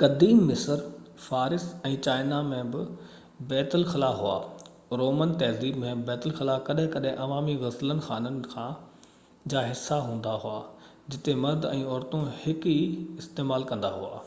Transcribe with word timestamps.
قديم 0.00 0.40
مصر 0.48 0.80
فارس 1.26 1.62
۽ 1.90 1.92
چائنا 2.06 2.40
۾ 2.48 2.58
بہ 2.74 2.82
بيت 3.52 3.76
الخلا 3.78 4.10
هئا 4.18 4.34
رومن 5.02 5.32
تهذيب 5.44 5.78
۾ 5.84 5.92
بيت 6.10 6.28
الخلا 6.32 6.58
ڪڏهن 6.68 6.90
ڪڏهن 6.98 7.24
عوامي 7.28 7.56
غسل 7.64 7.94
خانن 8.10 8.36
جا 9.54 9.64
حصا 9.70 10.00
هندا 10.10 10.36
هئا 10.46 10.58
جتي 11.16 11.38
مرد 11.46 11.66
۽ 11.72 11.82
عورتون 11.88 12.30
هڪ 12.44 12.76
ئي 12.78 12.86
استعمال 13.26 13.66
ڪندا 13.74 13.96
هئا 13.98 14.24